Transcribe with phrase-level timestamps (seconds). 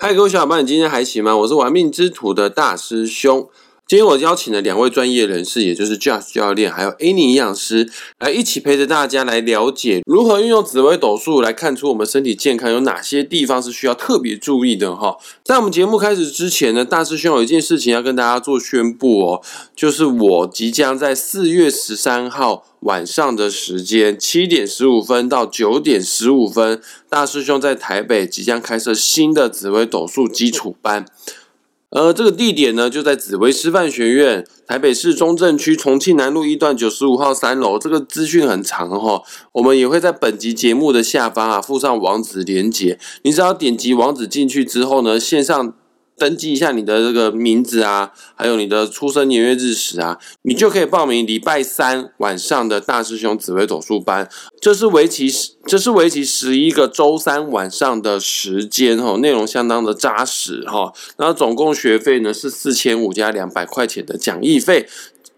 [0.00, 1.36] 嗨，各位小伙伴，你今天还行吗？
[1.38, 3.50] 我是玩命之徒的大师兄。
[3.88, 15.16] 今天我邀请了两位专业人士，也就是 Josh 教练还有 Annie 营养师，来一起陪着大家来了解如何运用紫微斗数来看出我们身体健康有哪些地方是需要特别注意的哈。
[15.42, 19.42] 在我们节目开始之前呢，大师兄有一件事情要跟大家做宣布哦，
[19.74, 31.06] 就是我即将在四月十三号晚上的时间七点十五分到九点十五分，大师兄在台北即将开设新的紫微斗数基础班。
[31.90, 37.78] 呃，这个地点呢，就在紫薇师范学院，台北市中正区重庆南路一段九十五号三楼。
[37.78, 45.74] 这个资讯很长哈，我们也会在本集节目的下方啊附上网址连接，你只要点击网址进去之后呢，线上。
[46.18, 54.28] 登记一下你的这个名字啊，还有你的出生年月日时啊，你就可以报名礼拜三晚上的大师兄紫薇斗数班。
[54.60, 60.92] 这是为期十，这是为期十一个周三晚上的时间哈，内容相当的扎实哈。
[61.18, 64.88] 那总共学费呢是四千五加两百块钱的讲义费。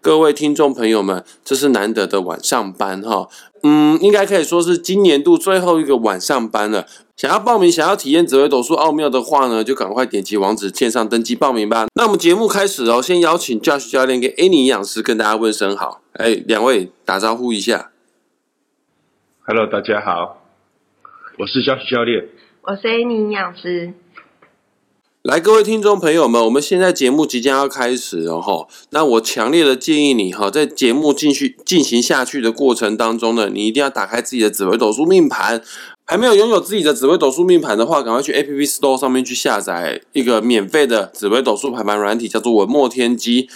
[0.02, 3.28] 各位听众朋友们，这是难得的晚上班哈，
[3.62, 6.86] 嗯，应该可以说是今年度最后一个晚上班了。
[7.20, 11.86] 想要报名、想要体验紫微斗数奥妙的话呢，就赶快点击网址线上登记报名吧。
[11.94, 16.00] 那我们节目开始哦，先邀请 Josh 教练跟 Annie 营养师跟大家问声好。
[16.14, 17.90] 哎，两位打招呼一下。
[19.40, 20.46] Hello，大家好，
[21.36, 22.26] 我是 Josh 教练，
[22.62, 23.92] 我是 Annie 营养师。
[25.22, 28.66] 来，各位听众朋友们，我们现在节目即将要开始了哈。
[28.92, 35.62] 那我强烈的建议你哈，在节目继续进行下去的过程当中呢，你一定要打开自己的紫微斗数命盘。
[36.10, 43.48] 还没有拥有自己的紫微斗数命盘的话，赶快去 App Store 上面去下载一个免费的紫微斗数排盘软体，叫做文墨天机。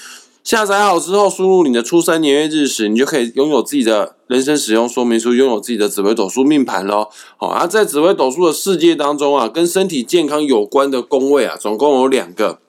[0.44, 7.08] 下载好之后，输入你的出生年月日时，你就可以拥有自己的人生使用说明书，拥有自己的紫微斗数命盘喽。
[7.36, 12.60] 好，而在紫微斗数的世界当中啊，跟身体健康有关的宫位啊，总共有两个。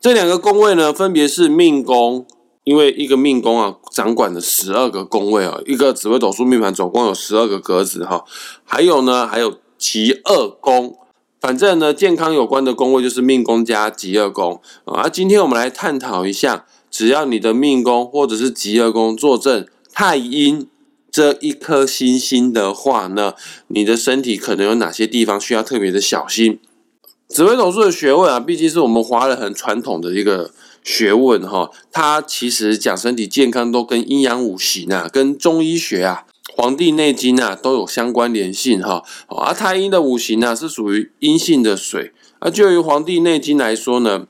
[0.00, 2.24] 这两个宫位呢，分别是命宫。
[2.70, 8.24] 因为一个命宫啊，掌管的十二个宫位啊，一个紫微斗数命盘总共有十二个格子哈。
[8.64, 10.96] 还有呢，还有极恶宫，
[11.40, 15.08] 反正呢，健康有关的宫位就是命宫加极恶宫啊。
[15.08, 20.68] 今天我们来探讨一下，只要你的命宫或者是极恶宫坐镇太阴
[21.10, 23.34] 这一颗星星的话呢，
[23.66, 26.60] 你的身体可能有哪些地方需要特别的小心？
[27.26, 30.52] 紫微斗数的学问啊，毕竟是我们华人很传统的一个。
[30.82, 36.24] 学问哈，它其实讲身体健康都跟阴阳五行啊，跟中医学啊，
[36.56, 39.04] 《黄帝内经》啊都有相关联性哈。
[39.28, 44.26] 而太阴的五行呢是属于阴性的水，而就于《黄帝内经》来说呢，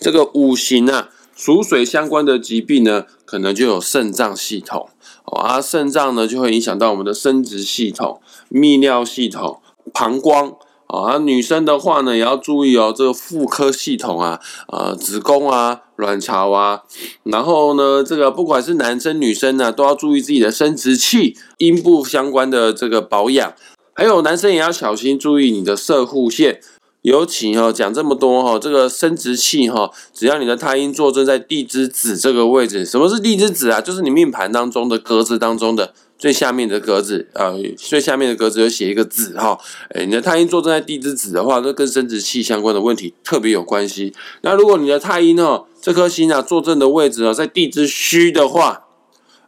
[0.00, 4.88] 这个五行啊属水相关的疾病呢，可能就有肾脏系统，
[5.24, 9.60] 而肾脏呢就会影响到我们的生殖系统、泌尿系统、
[9.92, 10.56] 膀胱。
[10.90, 16.82] 啊，女生的话呢，也要注意哦，这个妇科系统啊，呃，子宫啊，卵巢啊，
[17.22, 23.54] 然后呢，这个不管是男生女生呢，都要注意自己的生殖器、阴部相关的这个保养，
[23.94, 26.60] 还有男生也要小心注意你的射护线。
[27.02, 33.80] 尤其哈，讲这么多哈，这个生殖器哈，只要你的太阴坐镇在地支子这个位置，什么是地支子啊？
[33.80, 35.94] 就是你命盘当中的格子当中的。
[36.20, 39.58] 最下面的格子，呃，最下面的格子有写一个子哈，
[39.94, 44.12] 哎，你的太阴坐镇在地支子的话，那跟生殖器相关的问题特别有关系。
[44.42, 48.82] 那如果你的太阴呢，这颗星啊坐镇的位置呢在地支虚的话，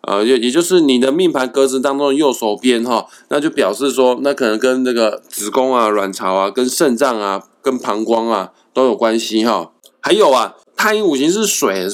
[0.09, 9.73] 呃，也也就是你的命盘格子当中的右手边哈，那就表示说，那可能跟这个子宫啊、卵巢啊、跟肾脏啊、跟膀胱啊都有关系哈。
[10.01, 10.55] 还有啊。
[10.75, 11.89] 太阴五行是水，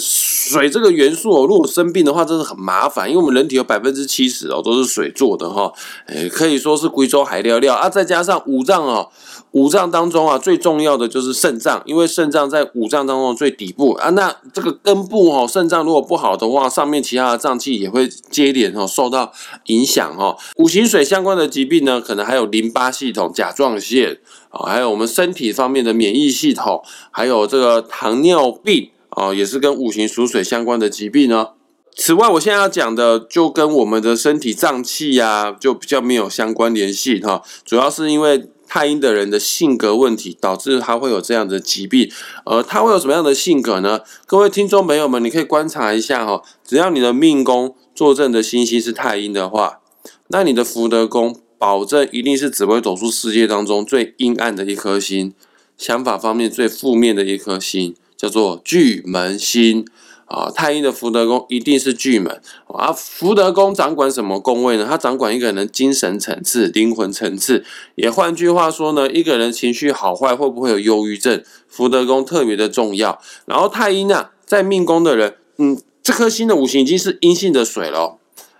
[0.48, 5.70] 水这个元素哦，如果生病的话，真的很麻烦，因为我们人体有百分之七十哦都是水做的哈，
[6.06, 9.10] 诶，可以说是贵州海料料啊，再加上五脏哦，
[9.52, 19.32] 五脏当中啊最重要的就是肾脏，因为肾脏在五脏当中最底部啊，那这个根部哦，肾脏如果不好的话，上面其他的脏器也会接连哦受到
[19.66, 20.36] 影响哦。
[20.56, 28.90] 五行水相关的疾病呢，可能还有淋巴系统、甲状腺啊，还有我们身体方面的免疫系统，还有这个糖尿病。
[29.18, 31.48] 哦，也是跟五行属水相关的疾病呢。
[31.96, 37.42] 此外，我现在要讲的就跟我们的身体脏器呀，就比较没有相关联系哈。
[37.64, 42.08] 主要是因为太阴的人的性格问题，导致他会有这样的疾病。
[42.44, 44.02] 而他会有什么样的性格呢？
[44.26, 46.40] 各位听众朋友们，你可以观察一下哈。
[46.64, 49.80] 只要你的命宫坐镇的星星是太阴的话，
[50.28, 55.34] 那你的福德宫保证一定是紫微斗数世界当中最阴暗的一颗星，
[55.76, 57.96] 想法方面最负面的一颗星。
[58.18, 59.86] 叫做巨门星
[60.26, 62.92] 啊，太阴的福德宫一定是巨门啊。
[62.92, 64.84] 福德宫掌管什么宫位呢？
[64.86, 67.64] 它掌管一个人的精神层次、灵魂层次。
[67.94, 73.18] 也换句话说呢，一个人情绪好坏会不会有忧郁症，福德宫特别的重要。
[73.46, 78.18] 然后太阴啊，在命宫的人，嗯，这颗星的五行已经是阴性的水了。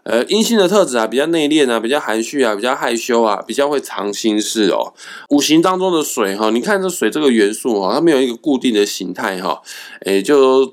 [0.08, 4.94] 呃，阴性的特质啊，比较内敛啊，比较含蓄啊，比较害羞啊，比较会藏心事哦。
[5.28, 9.60] 五行当中的水哈，你看这水这个元素哈，它没有一个固定的形态哈，
[10.06, 10.72] 诶，就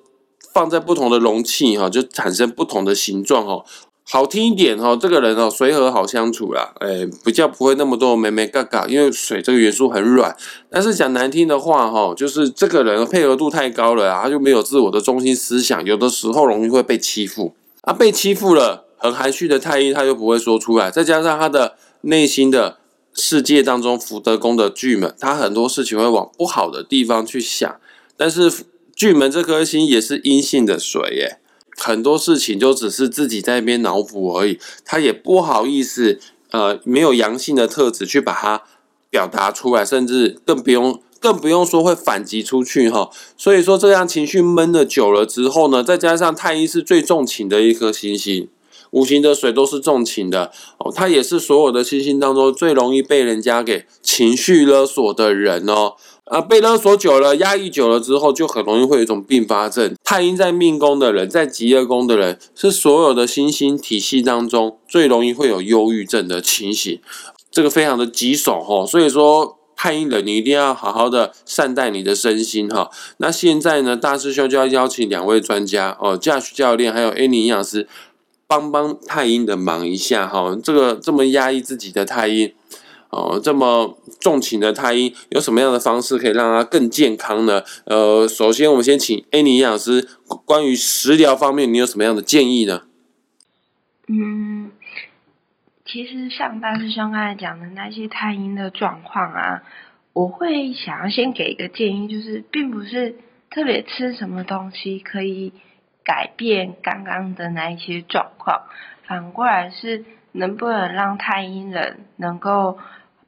[0.54, 3.66] 放在不同的容器哈，就产生不同的形状哦。
[4.08, 10.34] 好听一点哈，这个人哦，随和好相处啦，诶，比较不会那么多咩咩嘎嘎，因为水这个元素很软。
[10.70, 18.85] 但是讲难听的话哈，就是这个人配合度太高了啊，他就没有自我的中心思想，有的时候容易会被欺负啊，被欺负了。
[18.98, 22.78] 很含蓄的太阴，他又不会说出来，再加上他的内心的
[23.14, 27.76] 世界当中，福德宫的巨门，他很多事情会往不好的地方去想。
[28.18, 28.52] 但是
[28.96, 31.40] 巨门这颗星也是阴性的水耶，
[31.78, 36.20] 很多事情就只是自己在那边脑补而已，他也不好意思，
[36.52, 38.64] 呃，没有阳性的特质去把它
[39.10, 41.02] 表达出来，甚至更不用。
[41.18, 48.48] 更不用说会反击出去哈，所以说这样情绪闷的久了之后呢，再加上太阴是最重情的一颗星星。
[48.96, 55.94] 五行的水都是重情的哦，他也是所有的星星当中最容易被人家给情绪勒索的人哦。
[56.24, 59.94] 啊，被勒索久了，压抑久了之后，就很容易会有一种并发症。
[60.04, 67.00] 太阴在命宫的人，在极恶宫的人，是所有的星星体系当中最容易会有忧郁症的情形，
[67.52, 68.84] 这个非常的棘手哈。
[68.88, 72.90] 所以说，太阴人你一定要好好的善待你的身心哈。
[73.18, 77.88] 那现在呢，大师兄就要邀请两位专家哦，驾驶教练还有 Annie 营养师。
[78.48, 82.54] 帮帮太阴的忙一下哈，这个这么压抑自己的太阴
[83.10, 87.64] 哦，这么重情的太阴，有什么样的方式可以让他更健康呢？
[87.86, 90.08] 呃，首先我们先请 Annie 营养师
[90.46, 92.84] 关于食疗方面，你有什么样的建议呢？
[94.08, 94.72] 嗯，
[95.86, 99.64] 其实像大师兄刚才讲的那些太阴的状况啊，
[100.14, 103.16] 我会想要先给一个建议，就是并不是
[103.50, 105.52] 特别吃什么东西可以。
[106.06, 108.62] 改变刚刚的那一些状况，
[109.08, 112.78] 反过来是能不能让太阴人能够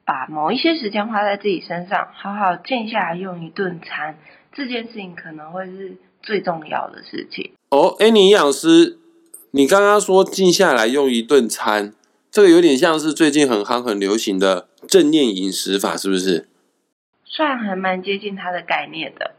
[0.04, 4.16] 把某一些时间花在自己身上，好好静下来用一顿餐，
[4.52, 7.52] 这件事情可能会是最重要的事情。
[7.70, 8.98] 哦，哎，你营养师，
[9.50, 11.92] 你刚刚说静下来用一顿餐，
[12.30, 16.48] 这个有点像是最近很夯很流行的正念饮食法，是不是？
[17.24, 19.32] 算还蛮接近它的概念的。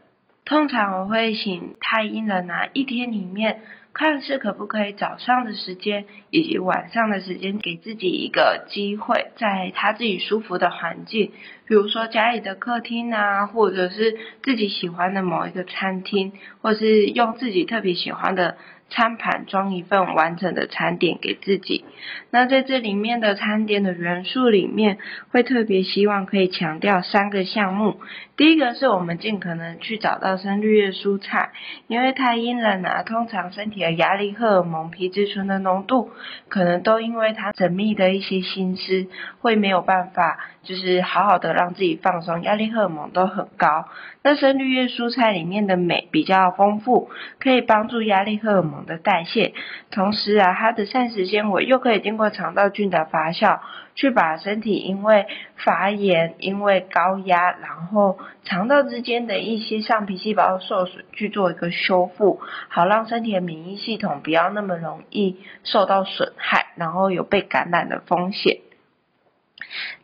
[0.44, 3.60] 通常我会请太阴人拿一天里面，
[3.92, 11.30] 看是可不可以早上的时间以及晚上的时间，给自己一个机会，在他自己舒服的环境，
[11.66, 16.32] 比如说家里的客厅啊，或者是自己喜欢的某一个餐厅，
[16.62, 18.56] 或是用自己特别喜欢的。
[18.90, 21.84] 餐盘装一份完整的餐点给自己。
[22.30, 24.98] 那在这里面的餐点的元素里面，
[25.30, 28.00] 会特别希望可以强调三个项目。
[28.36, 31.50] 第一个是我们尽可能去找到生绿叶蔬菜，
[31.88, 36.10] 因为太阴冷啊，通常身体的压力荷尔蒙皮质醇的浓度，
[36.48, 39.06] 可能都因为它缜密的一些心思，
[39.40, 43.86] 会没有办法就是好好的让自己放松，压力荷尔蒙都很高。
[44.22, 48.80] 那深绿叶蔬菜里面的镁比较丰富，可以帮助压力荷尔蒙。
[48.86, 49.52] 的代谢，
[49.90, 53.60] 同时啊，它的膳食纤维又可以经过肠道菌的发酵，
[53.94, 55.26] 去把身体因为
[55.56, 68.58] 发炎、因为高压，然后肠道之间的一些上皮细胞受损，去做一个修复，好让身体的免疫系统不要那么容易受到损害，然后有被感染的风险。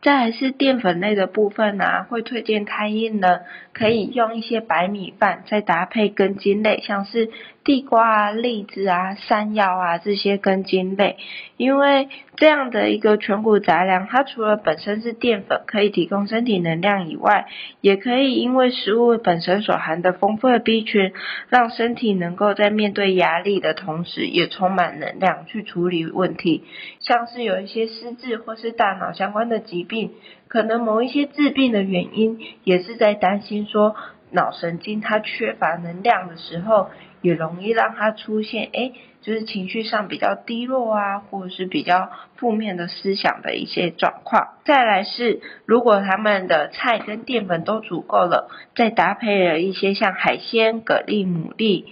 [0.01, 7.29] 再来是淀粉类的部分呢，会推荐太阴的，可以用一些白米饭，再搭配根茎类，像是
[7.63, 11.17] 地瓜啊、栗子啊、山药啊这些根茎类，
[11.57, 17.47] 因为这样的一个全谷杂粮，它除了本身是淀粉，可以提供身体能量以外，
[17.81, 21.13] 也可以因为食物本身所含的丰富的 B 群，
[21.49, 26.63] 让身体能够在面对压力的同时，也充满能量去处理问题，
[26.99, 30.11] 像是有一些失智或是大脑相关的疾病，
[30.47, 33.95] 可能某一些治病的原因，也是在担心说
[34.31, 36.89] 脑神经它缺乏能量的时候，
[37.21, 38.91] 也容易让它出现，哎，
[39.21, 44.55] 就是情绪上比较低落啊，或者是比较负面的思想的一些状况。
[44.65, 51.85] 再来是，如果他们的菜跟淀粉都足够了，再搭配了一些像海鲜、蛤蜊、牡蛎。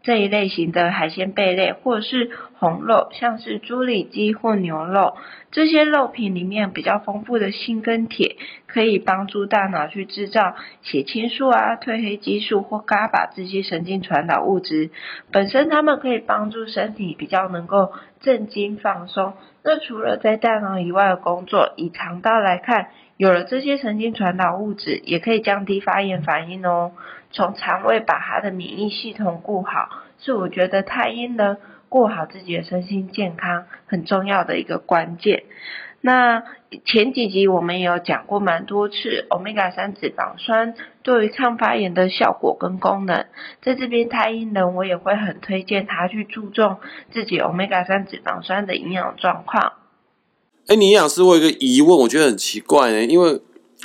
[0.00, 5.16] 这一类型的海鲜贝类，或者是红肉，像是猪里脊或牛肉，
[5.52, 8.36] 这些肉品里面比较丰富的锌跟铁，
[8.66, 14.90] 可以帮助大脑去制造血清素啊、褪黑激素或 GABA 这些神经传导物质。
[15.30, 19.34] 本身它们可以帮助身体比较能够镇静放松。
[19.62, 26.92] 那除了在大脑以外的工作，以肠道来看，有了这些神经传导物质，也可以降低发炎反应哦。
[27.30, 35.44] 从肠胃把它的免疫系统顾好，是我觉得太阴人过好自己的身心健康很重要的一个关键。
[36.00, 36.44] 那
[36.84, 43.26] 前几集我们也有讲过蛮多次，omega 三脂肪酸对于抗发炎的效果跟功能，
[43.62, 46.76] 在这边太阴人我也会很推荐他去注重
[47.12, 49.72] 自己 omega 三脂肪酸的营养状况。
[50.68, 53.40] 哎，你营养师，我有个疑问，我觉得很奇怪呢，因为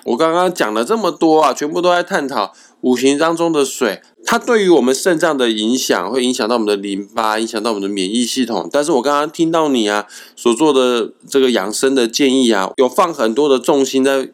[0.05, 2.53] 我刚刚讲了这么多啊，全部都在探讨。
[2.83, 8.69] 五行当中的水，它对于我们肾脏的影响，会影响到我们的淋巴，影响到我们的免疫系统。
[8.71, 14.29] 但是我刚刚听到你啊所做的这个养生的建议啊，有放很多的重心在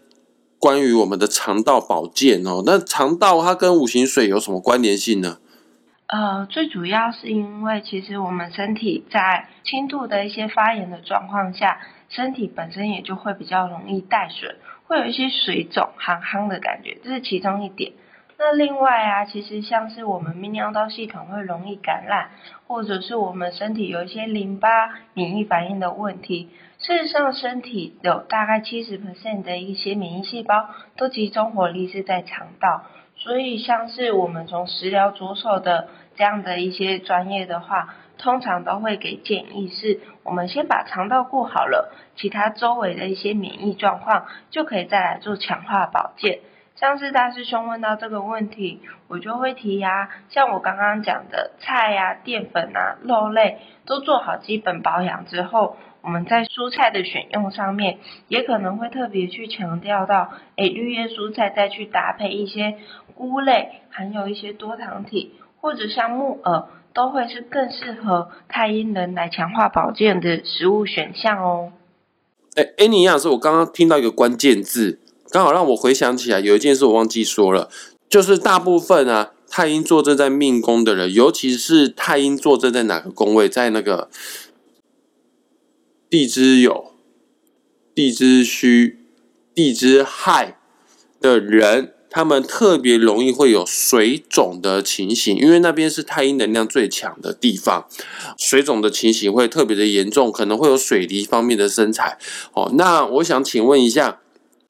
[0.58, 2.64] 关于我们的肠道保健哦。
[2.66, 5.38] 那肠道它跟五行水有什么关联性呢？
[6.08, 11.80] 呃，最主要是因为其实我们身体在轻度的一些发炎的状况下，
[12.10, 14.56] 身体本身也就会比较容易带水，
[14.88, 17.92] 会有一些水肿、憨憨的感觉，这是其中一点。
[18.42, 22.30] 那另外啊，其实像是我们泌尿道系统会容易感染，
[22.68, 24.70] 或者是我们身体有一些淋巴
[25.14, 26.50] 免疫反应的问题。
[26.78, 32.86] 事实上，身体有大概七十 percent 的一些免疫细胞都集中火力是在肠道，
[33.18, 46.40] 所以像是我们从食疗着手的这样的一些专业的话，通常都会给建议是，我们先把肠道顾好了，其他周围的一些免疫状况就可以再来做强化保健。
[46.80, 50.10] 像是大师兄问到这个问题，我就会提呀。
[50.30, 57.98] 像我刚刚讲的菜呀、淀粉啊、肉类都做好基本保养之后，我们在蔬菜的选用上面，
[58.30, 62.78] 也可能会特别去强调到，诶，绿叶蔬菜再去搭配一些
[63.14, 71.74] 菇类，含有一些多糖体，或者像木耳，都会是更适合太阴人来强化保健的食物选项哦。
[72.56, 75.02] 哎，哎，你营养师，我刚刚听到一个关键字。
[75.32, 77.70] 刚好让我回想起来，有一件事我忘记说了，
[78.10, 84.10] 就是大部分啊太阴坐镇在命宫的人，尤其是太阴坐镇在哪个宫位，在那个
[86.10, 86.86] 地支酉、
[87.94, 88.98] 地支戌、
[89.54, 90.58] 地支亥
[91.22, 97.88] 的人，他们特别容易会有水肿的情形，因为那边是太阴能量最强的地方，
[98.36, 102.18] 水肿的情形会特别的严重，可能会有水泥方面的身材。
[102.54, 104.22] 哦，那我想请问一下。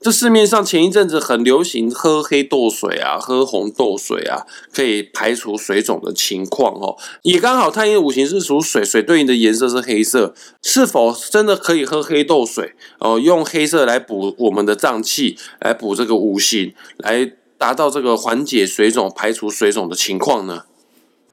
[0.02, 6.96] 这市面上前一阵子很流行喝黑豆水啊，喝红豆水啊，可以排除水肿的情况哦。
[7.24, 13.20] 也刚好太阴五行是属水，水对应的颜色是黑色，是否真的可以喝黑豆水哦？
[13.20, 20.64] 用黑色来补我们的脏器，来补这个五行，来达到这个缓解水肿、排除水肿的情况呢？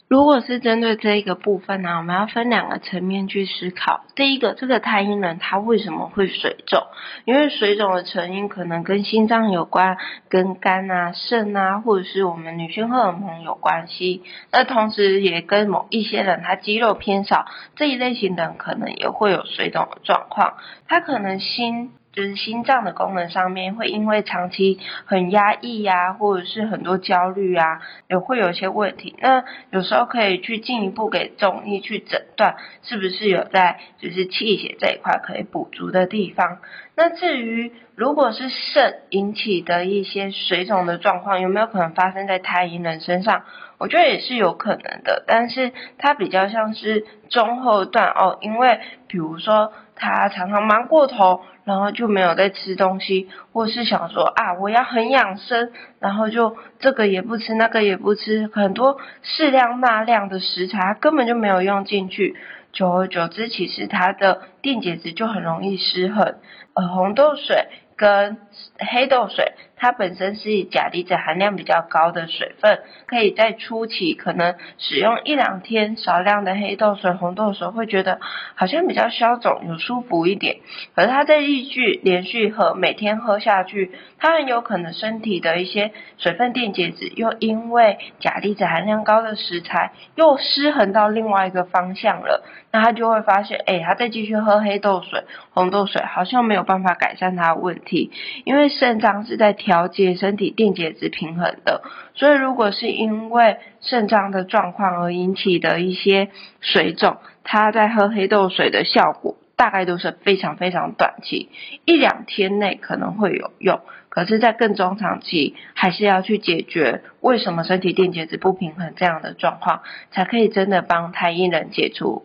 [0.09, 4.05] 如果是针对这一个部分呢，我们要分两个层面去思考。
[4.15, 6.85] 第一个，这个太阴人他为什么会水肿？
[7.25, 9.97] 因为水肿的成因可能跟心脏有关，
[10.29, 14.23] 跟肝啊、肾啊，或者是我们女性荷尔蒙有关系。
[14.53, 20.55] 那同时也跟某一些人他肌肉偏少这一类型的人，可能也会有水肿的状况。
[20.87, 21.91] 他可能心。
[22.17, 29.15] 就是心脏的功能上面会因为长期很压抑呀，或者是很多焦虑啊，也会有一些问题。
[29.21, 36.57] 那有时候可以去进一步给中医去诊断，是不是有在就是气血这一块可以补足的地方。
[36.97, 43.45] 那至于如果是肾引起的一些水肿的状况，有没有可能发生在太阴人身上？
[43.79, 51.43] 我觉得也是有可能的，但是它比较像是中后段哦，因为比如说他常常忙过头。
[51.67, 62.37] 然后就没有在吃东西，或是想说啊，我要很养生，然后就这个也不吃，那个也不吃，很多适量钠量的食材根本就没有用进去，
[62.73, 66.37] 久而久之，其实它的电解质就很容易失衡。
[66.75, 68.39] 呃，红豆水跟
[68.79, 69.55] 黑豆水。
[69.79, 78.19] 它本身是钾离子含量比较高的水分，可以在初期可能使用一两天，少量的黑豆水、红豆水会觉得
[78.55, 80.57] 好像比较消肿，有舒服一点。
[80.95, 98.11] 可是它在继续连续喝，每天喝下去，它很有可能身体的一些水分电解质又因为钾离子含量高的食材又失衡到另外一个方向了，那他就会发现，哎，他再继续喝黑豆水、红豆水，好像没有办法改善他的问题，
[98.45, 99.55] 因为肾脏是在。
[99.67, 101.83] 调节身体电解质平衡的。
[102.15, 106.29] 所以如果是因为肾脏的状况而引起的一些
[106.61, 111.49] 水肿，它在喝黑豆水的效果大概都是非常非常短期，
[111.85, 113.81] 一两天内可能会有用。
[114.09, 119.81] 可是，在更中长期，还是要去解决为什么身体电解质不平衡这样的状况，
[120.11, 122.25] 才可以真的帮太阴人解除。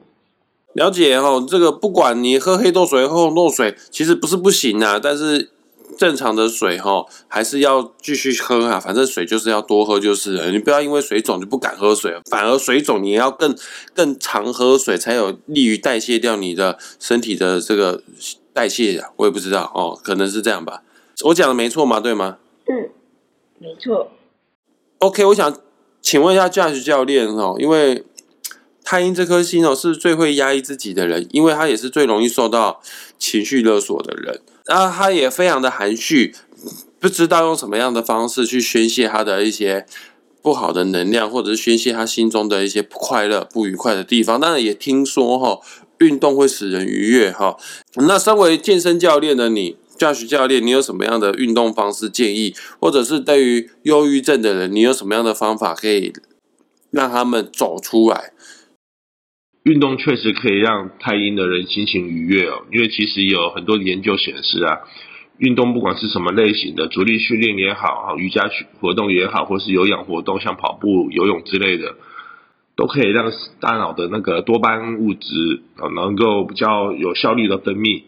[0.74, 5.50] 了解哦，这个不管你喝黑豆水、喝红豆水，其实不是不行啊，但是
[5.98, 8.80] 正常的水哈，还是要继续喝啊。
[8.80, 13.56] 反正水就是要多喝就是了，你不要因为水肿就不敢喝水，反而水肿你要更
[13.94, 18.04] 更常喝水，才有利于代谢掉你的身体的这个
[18.54, 19.12] 代谢呀。
[19.18, 20.84] 我也不知道哦，可能是这样吧。
[21.26, 22.00] 我讲的没错吗？
[22.00, 22.38] 对吗？
[22.68, 22.90] 嗯，
[23.60, 24.12] 没错。
[25.00, 25.56] OK，我想
[26.02, 28.04] 请问一下驾驶教练哦，因为
[28.84, 32.82] 太阴这颗星哦是最会压抑自己的人，因为他也是最容易受到
[33.20, 36.36] 情绪勒索的人，然后他也非常的含蓄，
[37.00, 39.86] 不知道用什么样的方式去宣泄他的一些
[40.42, 44.40] 不好的能量，或者是宣泄他心中的一些不快乐、不愉快的地方。
[44.40, 45.60] 当然也听说哈，
[46.00, 47.58] 运动会使人愉悦哈。
[47.96, 49.78] 那身为健身教练的你。
[49.98, 56.12] 教学教练，你有什么样的运动方式建议，或者是对于忧郁症的人，你有什么样的方法可以
[56.90, 58.34] 让他们走出来？
[59.64, 64.80] 运动确实可以让太阴的人心情愉悦哦，因为其实有很多研究显示啊，
[65.38, 68.50] 运动不管是什么类型的，主力训练也好，瑜伽
[68.80, 71.96] 活动也好，或是有氧活动，像跑步、游泳之类的，
[72.76, 78.04] 都可以让大脑的那个多巴胺物质啊，能够比较有效率的分泌。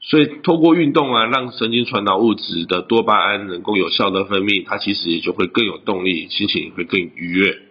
[0.00, 7.67] 所以，透过运动啊，让神经传导物质的多巴胺能够有效的分泌，它其实也就会更有动力，心情也会更愉悦。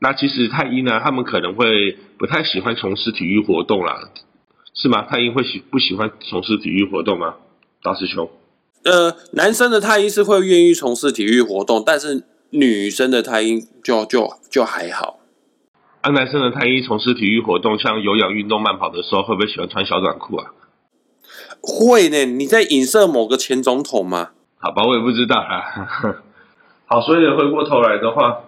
[0.00, 4.10] 那其实太阴呢，他们可能会不太喜欢从事体育活动啦，
[4.74, 5.02] 是吗？
[5.02, 7.34] 太阴会喜不喜欢从事体育活动吗？
[7.82, 8.30] 大师兄？
[8.84, 15.18] 呃，男生的太阴是会愿意从事体育活动，但是女生的太阴就就就还好。
[16.00, 20.52] 安男生的太阴从事体育活动，像有氧运动、慢跑的时候，会不会喜欢穿小短裤啊？
[21.60, 22.24] 会呢。
[22.24, 24.30] 你在影射某个前总统吗？
[24.58, 26.22] 好吧，我也不知道啊。
[26.88, 28.40] 好，所以回过头来的话，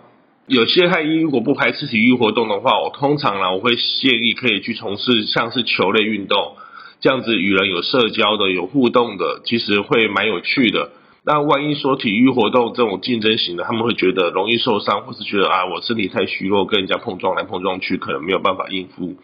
[0.48, 6.56] 有些太阴如果不排斥体育活动的话，我通常呢，我会建议可以去从事像是球类运动，
[7.00, 10.90] 这样子与人有社交的、有互动的，其实会蛮有趣的。
[11.24, 19.14] 那万一说体育活动这种竞争型的，他们会觉得容易受伤，或是觉得啊，我身体太虚弱，跟人家碰撞来碰撞去，可能没有办法应付。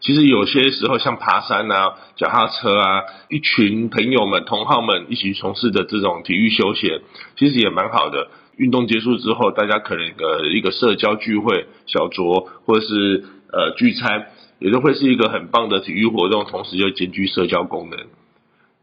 [0.00, 7.02] 其实有些时候，像爬山啊、脚踏车啊，一群朋友们、同好们一起从事的这种体育休闲，
[7.38, 8.28] 其实也蛮好的。
[8.56, 14.26] 运动结束之后，大家可能呃一个社交聚会、小酌，或者是呃聚餐，
[14.58, 17.98] 也都会是一个很棒的体育活动，同时又兼具社交功能。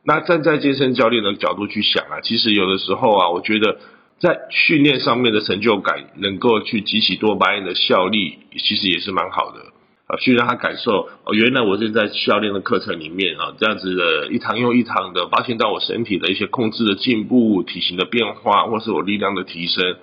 [0.04, 3.80] 那站在健身教练的角度去想啊，其实有的时候啊，我觉得
[4.20, 9.71] 在训练上面的成就感，能够去激起多巴胺的效力，其实也是蛮好的
[10.20, 19.96] 去让他感受哦，原来我正在教练的课程里面啊，这样子的一堂又一堂的，发现到我身体的一些控制的进步、体型的变化，或是我力量的提升，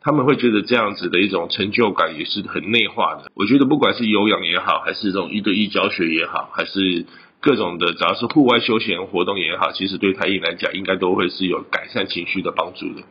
[0.00, 3.30] 他们会觉得这样子的一种成就感也是很内化的。
[3.34, 7.06] 我觉得不管是有氧也好，还是这种一对一教学也好，还是
[7.40, 13.06] 各种的，只要是户外休闲活动也好，其实对太阴来讲，应该都会是有改善情绪的帮助的。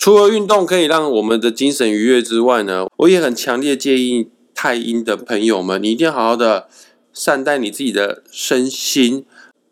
[0.00, 4.28] 除了运动可以让我们的精神愉悦之外呢，我也很强烈建议
[4.62, 6.68] 太阴的朋友们，你一定要好好的
[7.14, 9.24] 善待你自己的身心。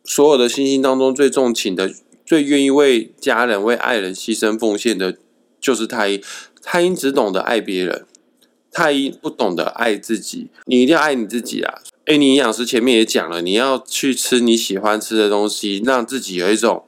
[0.02, 1.92] 所有的星星当中最重情的、
[2.24, 5.18] 最愿意为家人、为爱人牺牲奉献的，
[5.60, 6.22] 就是太阴。
[6.62, 8.06] 太阴只懂得爱别人，
[8.72, 10.48] 太阴不懂得爱自己。
[10.64, 11.82] 你一定要爱你自己啊！
[12.06, 16.86] 哎，你营养师前面也讲了，你要去吃你喜欢吃的东西，让自己有一种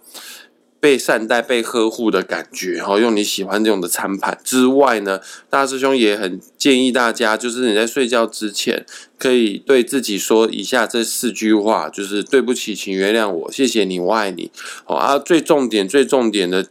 [0.81, 2.73] 被善待、被呵护的感觉。
[2.73, 8.85] 然后用你喜欢这种的餐盘之外呢，大师兄也很建议大家，就是你在睡觉之前，
[9.19, 14.51] 可以对自己说以下这四句话，就是对不起，请原谅我，谢谢你，我爱你。
[14.85, 16.67] 好啊，最重点、最重点的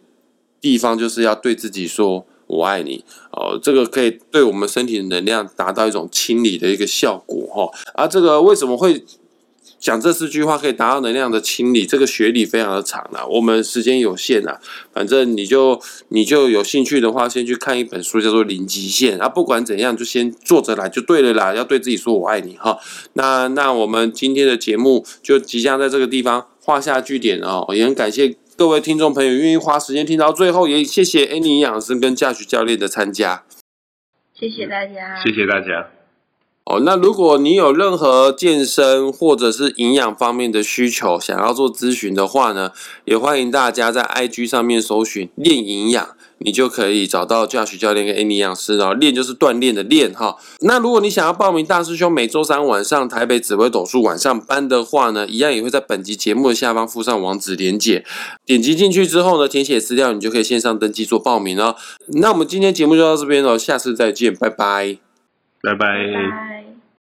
[0.60, 2.26] 地方，就是要对自己说。
[2.50, 7.70] 我爱你哦，这个可以对我们身体的能量达到一种清理的一个效果哈。
[7.94, 9.06] 啊，这个为什么会
[9.80, 11.86] 讲这四句话可以达到能量的清理？
[11.86, 14.60] 这个学理非常的长啊，我们时间有限啊。
[14.92, 19.30] 反正你就你就有兴趣的话，先去看一本书，叫做《零极限》啊。
[19.30, 21.54] 不管怎样，就先坐着来就对了啦。
[21.56, 22.78] 要对自己说我爱你哈。
[23.14, 27.66] 那那我们今天的节目就即将在这个地方画下句点哦。
[27.74, 28.36] 也很感谢。
[28.58, 33.46] 各位听众朋友，愿意花时间听到最后，也谢谢 Annie 营养生跟驾驶教练的参加。
[34.38, 35.99] 谢谢大家，谢谢大家。
[36.70, 42.70] 哦，那如果你有任何健身或者是营养方面的需求，想要做咨询的话呢，
[43.06, 48.94] 也欢迎大家在 IG 上面搜寻“练营养”，你就可以找到 Josh 教练跟 a n 营养师哦。
[48.94, 50.38] 练就是锻炼的练哈。
[50.60, 58.06] 那如果你想要报名大师兄每周三晚上台北紫薇斗数晚上班的话呢，一样也会在本集节目的下方附上网址连结，
[58.46, 61.76] 点击进去之后呢，填写资料，你就可以线上登记做报名哦。
[62.10, 65.09] 那我们今天节目就到这边了，下次再见，拜拜
[65.62, 65.74] 拜。
[65.74, 66.32] 拜拜。
[66.32, 66.69] 拜。